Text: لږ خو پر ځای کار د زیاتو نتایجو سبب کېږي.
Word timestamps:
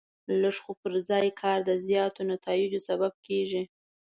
لږ 0.41 0.55
خو 0.63 0.71
پر 0.81 0.93
ځای 1.09 1.27
کار 1.41 1.59
د 1.69 1.71
زیاتو 1.87 2.21
نتایجو 2.31 2.79
سبب 2.87 3.13
کېږي. 3.27 3.63